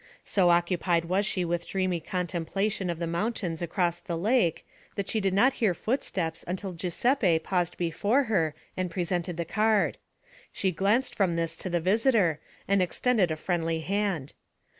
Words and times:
So 0.25 0.49
occupied 0.49 1.05
was 1.05 1.27
she 1.27 1.45
with 1.45 1.61
a 1.61 1.67
dreamy 1.67 1.99
contemplation 1.99 2.89
of 2.89 2.97
the 2.97 3.05
mountains 3.05 3.61
across 3.61 3.99
the 3.99 4.17
lake 4.17 4.65
that 4.95 5.07
she 5.07 5.19
did 5.19 5.31
not 5.35 5.53
hear 5.61 5.75
footsteps 5.75 6.43
until 6.47 6.73
Giuseppe 6.73 7.37
paused 7.37 7.77
before 7.77 8.23
her 8.23 8.55
and 8.75 8.89
presented 8.89 9.37
the 9.37 9.45
card. 9.45 9.99
She 10.51 10.71
glanced 10.71 11.13
from 11.13 11.35
this 11.35 11.55
to 11.57 11.69
the 11.69 11.79
visitor, 11.79 12.39
and 12.67 12.81
extended 12.81 13.29
a 13.29 13.35
friendly 13.35 13.81
hand. 13.81 14.33